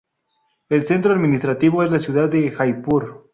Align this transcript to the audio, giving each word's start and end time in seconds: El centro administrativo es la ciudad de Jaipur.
El 0.67 0.83
centro 0.87 1.13
administrativo 1.13 1.83
es 1.83 1.91
la 1.91 1.99
ciudad 1.99 2.27
de 2.27 2.49
Jaipur. 2.49 3.29